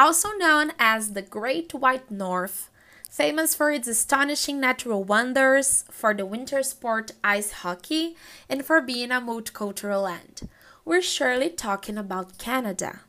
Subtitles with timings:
[0.00, 2.70] Also known as the Great White North,
[3.10, 8.16] famous for its astonishing natural wonders, for the winter sport ice hockey,
[8.48, 10.48] and for being a multicultural land.
[10.86, 13.00] We're surely talking about Canada.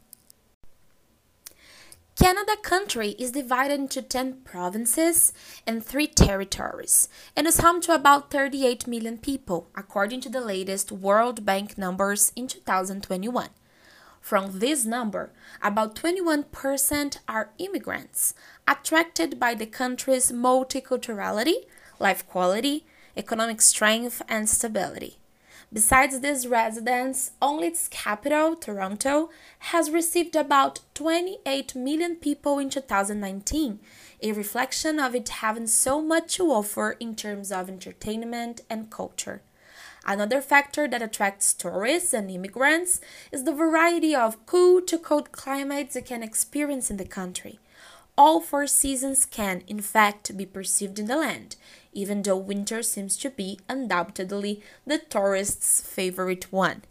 [2.19, 5.31] Canada country is divided into 10 provinces
[5.65, 10.91] and 3 territories and is home to about 38 million people according to the latest
[10.91, 13.47] World Bank numbers in 2021.
[14.21, 18.33] From this number, about 21% are immigrants
[18.67, 21.65] attracted by the country's multiculturality,
[21.99, 22.85] life quality,
[23.17, 25.17] economic strength, and stability.
[25.73, 29.29] Besides these residents, only its capital, Toronto,
[29.71, 33.79] has received about 28 million people in 2019,
[34.21, 39.41] a reflection of it having so much to offer in terms of entertainment and culture.
[40.05, 45.95] Another factor that attracts tourists and immigrants is the variety of cool to cold climates
[45.95, 47.59] you can experience in the country.
[48.17, 51.55] All four seasons can, in fact, be perceived in the land,
[51.93, 56.83] even though winter seems to be undoubtedly the tourist's favorite one.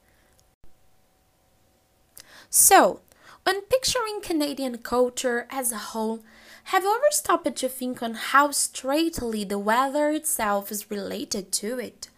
[2.49, 3.01] So,
[3.45, 6.21] when picturing Canadian culture as a whole,
[6.65, 11.79] have you ever stopped to think on how straightly the weather itself is related to
[11.79, 12.10] it?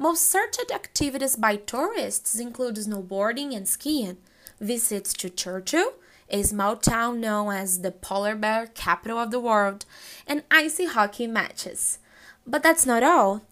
[0.00, 4.18] Most searched activities by tourists include snowboarding and skiing,
[4.60, 5.94] visits to Churchill,
[6.30, 9.84] a small town known as the polar bear capital of the world,
[10.24, 11.98] and icy hockey matches.
[12.46, 13.42] But that's not all.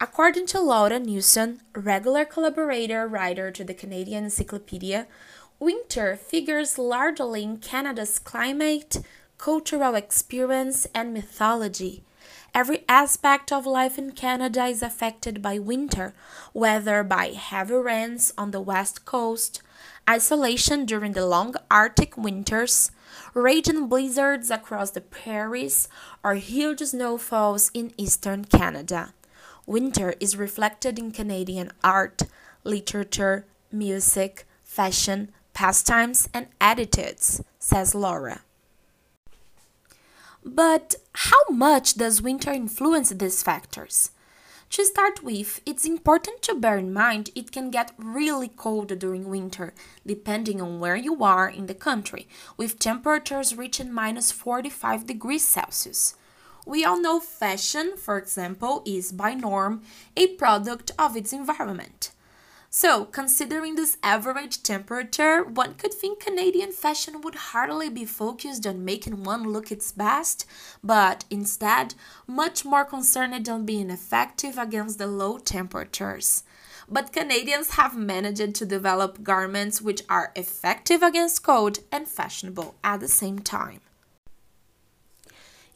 [0.00, 5.06] According to Laura Neilson, regular collaborator writer to the Canadian Encyclopedia,
[5.60, 8.96] winter figures largely in Canada's climate,
[9.38, 12.02] cultural experience, and mythology.
[12.54, 16.14] Every aspect of life in Canada is affected by winter,
[16.52, 19.60] whether by heavy rains on the west coast,
[20.08, 22.90] isolation during the long Arctic winters,
[23.32, 25.88] raging blizzards across the prairies,
[26.22, 29.14] or huge snowfalls in eastern Canada.
[29.66, 32.22] Winter is reflected in Canadian art,
[32.64, 38.42] literature, music, fashion, pastimes, and attitudes, says Laura.
[40.44, 44.10] But how much does winter influence these factors?
[44.70, 49.30] To start with, it's important to bear in mind it can get really cold during
[49.30, 49.72] winter,
[50.06, 52.28] depending on where you are in the country,
[52.58, 56.14] with temperatures reaching minus 45 degrees Celsius.
[56.66, 59.82] We all know fashion, for example, is by norm
[60.14, 62.10] a product of its environment.
[62.76, 68.84] So, considering this average temperature, one could think Canadian fashion would hardly be focused on
[68.84, 70.44] making one look its best,
[70.82, 71.94] but instead,
[72.26, 76.42] much more concerned on being effective against the low temperatures.
[76.88, 82.98] But Canadians have managed to develop garments which are effective against cold and fashionable at
[82.98, 83.83] the same time.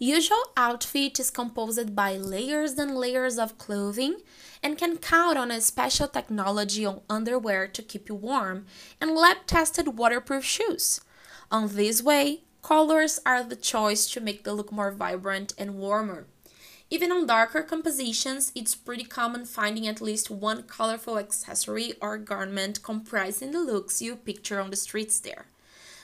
[0.01, 4.19] Usual outfit is composed by layers and layers of clothing
[4.63, 8.67] and can count on a special technology on underwear to keep you warm
[9.01, 11.01] and lab-tested waterproof shoes.
[11.51, 16.27] On this way, colors are the choice to make the look more vibrant and warmer.
[16.91, 22.85] Even on darker compositions, it's pretty common finding at least one colorful accessory or garment
[22.85, 25.47] comprising the looks you picture on the streets there.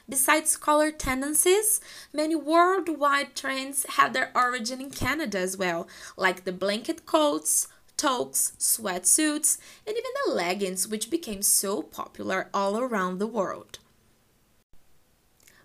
[0.08, 1.80] Besides color tendencies,
[2.12, 8.52] many worldwide trends have their origin in Canada as well, like the blanket coats, toques,
[8.58, 13.78] sweatsuits, and even the leggings, which became so popular all around the world.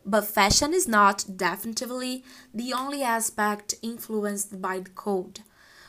[0.06, 2.24] But fashion is not definitively
[2.54, 5.42] the only aspect influenced by the cold.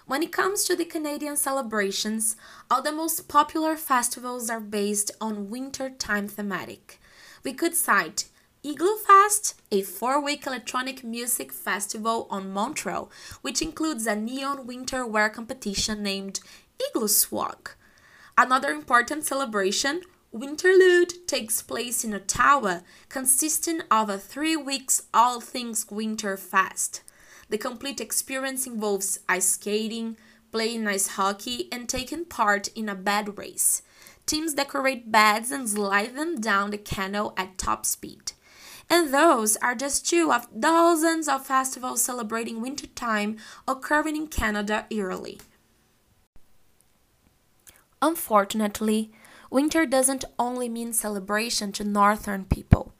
[0.07, 2.35] When it comes to the Canadian celebrations,
[2.69, 7.01] all the most popular festivals are based on wintertime thematic.
[7.45, 8.25] We could cite
[8.63, 13.11] Igloo Fest, a four week electronic music festival on Montreal,
[13.41, 16.41] which includes a neon winter wear competition named
[16.79, 17.71] Igloo Swag.
[18.37, 25.91] Another important celebration, Winterlude, takes place in Ottawa, consisting of a three weeks all things
[25.91, 27.01] winter fest.
[27.49, 30.19] The complete experience involves ice skating,
[30.53, 33.81] playing ice hockey, and taking part in a bed race.
[34.27, 38.33] Teams decorate beds and slide them down the canal at top speed.
[38.93, 43.37] And those are just two of thousands of festivals celebrating wintertime
[43.69, 45.41] occurring in Canada yearly.
[48.03, 49.13] Unfortunately,
[49.49, 52.93] winter doesn't only mean celebration to northern people.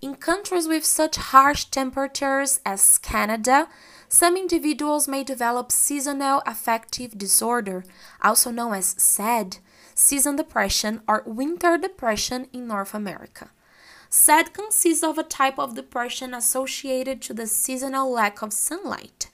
[0.00, 3.68] In countries with such harsh temperatures as Canada,
[4.08, 7.84] some individuals may develop seasonal affective disorder,
[8.22, 9.58] also known as SAD,
[9.94, 13.50] season depression or winter depression in North America.
[14.10, 19.30] SAD consists of a type of depression associated to the seasonal lack of sunlight.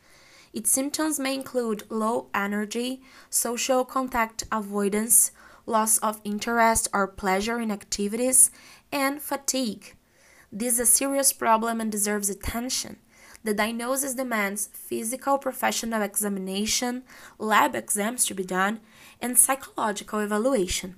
[0.53, 5.31] Its symptoms may include low energy, social contact avoidance,
[5.67, 8.50] loss of interest or pleasure in activities,
[8.93, 9.97] and fatigue.
[10.53, 12.99] This is a serious problem and deserves attention.
[13.44, 17.03] The diagnosis demands physical professional examination,
[17.38, 18.81] lab exams to be done,
[19.20, 20.97] and psychological evaluation.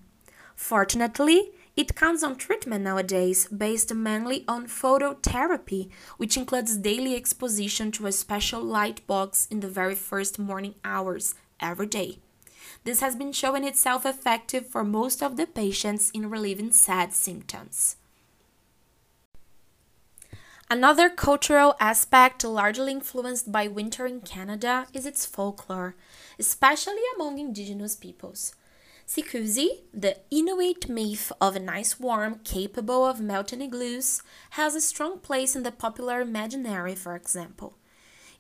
[0.55, 8.06] Fortunately, it counts on treatment nowadays based mainly on phototherapy, which includes daily exposition to
[8.06, 12.19] a special light box in the very first morning hours every day.
[12.84, 17.96] This has been showing itself effective for most of the patients in relieving SAD symptoms.
[20.69, 25.94] Another cultural aspect largely influenced by winter in Canada is its folklore,
[26.40, 28.55] especially among indigenous peoples.
[29.06, 34.20] Sikuzi, the Inuit myth of an ice worm capable of melting igloos,
[34.50, 37.79] has a strong place in the popular imaginary, for example.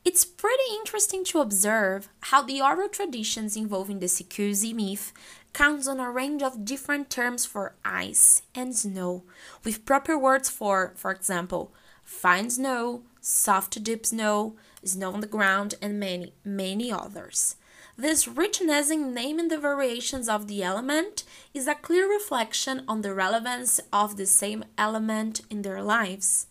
[0.04, 5.12] It's pretty interesting to observe how the oral traditions involving the Sikuzi myth
[5.52, 9.22] counts on a range of different terms for ice and snow,
[9.62, 11.72] with proper words for, for example,
[12.02, 17.54] fine snow, soft deep snow, snow on the ground, and many, many others.
[17.98, 23.14] This richness in naming the variations of the element is a clear reflection on the
[23.14, 26.46] relevance of the same element in their lives.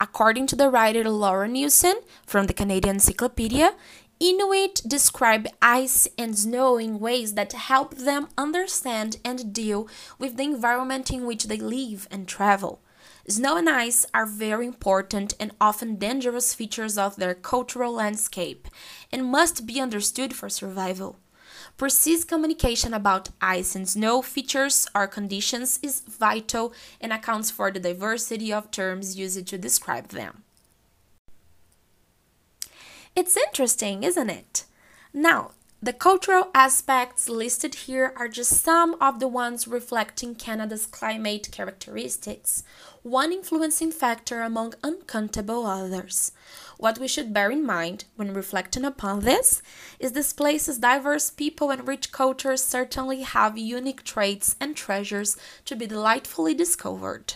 [0.00, 1.94] According to the writer Laura Neilson
[2.26, 3.74] from the Canadian Encyclopedia,
[4.18, 9.86] Inuit describe ice and snow in ways that help them understand and deal
[10.18, 12.80] with the environment in which they live and travel.
[13.30, 18.68] Snow and ice are very important and often dangerous features of their cultural landscape
[19.12, 21.18] and must be understood for survival.
[21.76, 26.72] Precise communication about ice and snow features or conditions is vital
[27.02, 30.44] and accounts for the diversity of terms used to describe them.
[33.14, 34.64] It's interesting, isn't it?
[35.12, 41.48] Now, the cultural aspects listed here are just some of the ones reflecting Canada's climate
[41.52, 42.64] characteristics,
[43.02, 46.32] one influencing factor among uncountable others.
[46.78, 49.62] What we should bear in mind when reflecting upon this
[50.00, 55.76] is this place's diverse people and rich cultures certainly have unique traits and treasures to
[55.76, 57.34] be delightfully discovered.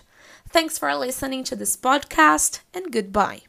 [0.48, 3.42] Thanks for listening to this podcast and goodbye.